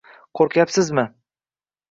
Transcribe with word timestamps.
—Qoʻrqmaysizmi? 0.39 1.05